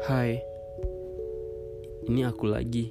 [0.00, 0.40] Hai,
[2.08, 2.88] ini aku lagi.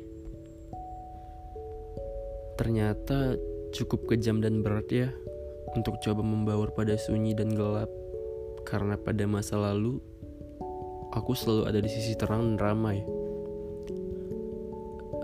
[2.62, 3.34] Ternyata
[3.74, 5.10] cukup kejam dan berat ya
[5.74, 7.90] untuk coba membaur pada sunyi dan gelap.
[8.70, 9.98] Karena pada masa lalu,
[11.18, 13.02] aku selalu ada di sisi terang dan ramai.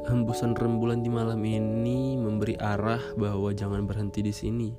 [0.09, 4.73] Hembusan rembulan di malam ini memberi arah bahwa jangan berhenti di sini.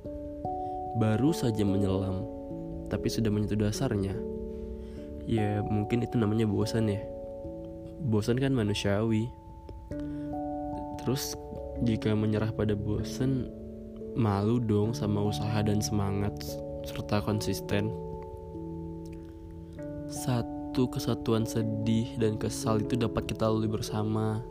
[0.99, 2.27] Baru saja menyelam,
[2.91, 4.38] tapi sudah menyentuh dasarnya.
[5.29, 7.05] Ya, mungkin itu namanya bosan ya.
[8.01, 9.29] Bosan kan manusiawi.
[10.97, 11.37] Terus
[11.85, 13.45] jika menyerah pada bosan,
[14.17, 16.33] malu dong sama usaha dan semangat
[16.81, 17.93] serta konsisten.
[20.09, 24.41] Satu kesatuan sedih dan kesal itu dapat kita lalui bersama.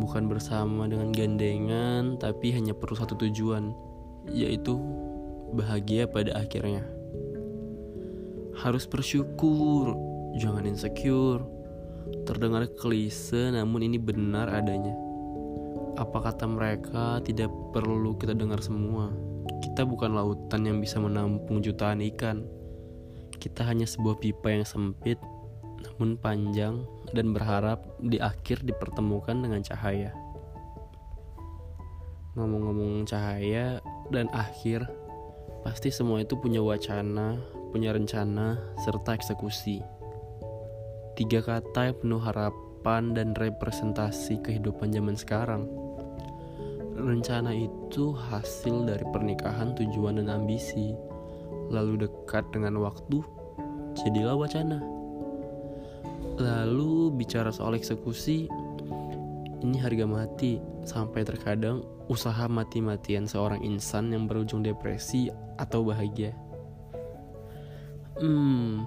[0.00, 3.76] Bukan bersama dengan gandengan, tapi hanya perlu satu tujuan,
[4.32, 4.80] yaitu
[5.52, 6.91] bahagia pada akhirnya.
[8.58, 9.96] Harus bersyukur,
[10.36, 11.40] jangan insecure.
[12.28, 14.92] Terdengar klise, namun ini benar adanya.
[15.96, 19.08] Apa kata mereka tidak perlu kita dengar semua.
[19.64, 22.44] Kita bukan lautan yang bisa menampung jutaan ikan.
[23.40, 25.16] Kita hanya sebuah pipa yang sempit,
[25.82, 26.84] namun panjang
[27.16, 30.12] dan berharap di akhir dipertemukan dengan cahaya.
[32.32, 34.88] Ngomong-ngomong cahaya dan akhir,
[35.60, 37.36] pasti semua itu punya wacana,
[37.72, 39.80] punya rencana, serta eksekusi.
[41.16, 45.64] Tiga kata yang penuh harapan dan representasi kehidupan zaman sekarang.
[46.92, 50.92] Rencana itu hasil dari pernikahan tujuan dan ambisi,
[51.72, 53.24] lalu dekat dengan waktu,
[53.96, 54.84] jadilah wacana.
[56.36, 58.48] Lalu bicara soal eksekusi,
[59.64, 66.36] ini harga mati sampai terkadang usaha mati-matian seorang insan yang berujung depresi atau bahagia.
[68.20, 68.84] Hmm,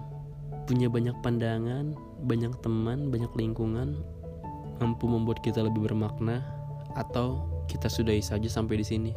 [0.69, 4.01] punya banyak pandangan, banyak teman, banyak lingkungan
[4.79, 6.43] mampu membuat kita lebih bermakna
[6.99, 9.11] atau kita sudahi saja sampai di sini.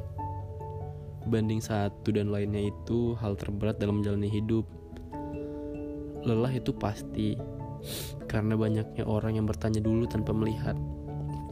[1.28, 4.64] Banding satu dan lainnya itu hal terberat dalam menjalani hidup.
[6.24, 7.36] Lelah itu pasti,
[8.26, 10.74] karena banyaknya orang yang bertanya dulu tanpa melihat.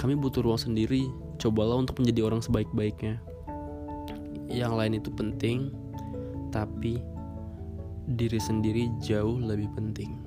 [0.00, 3.20] Kami butuh ruang sendiri, cobalah untuk menjadi orang sebaik-baiknya.
[4.48, 5.58] Yang lain itu penting,
[6.54, 7.02] tapi
[8.06, 10.25] diri sendiri jauh lebih penting.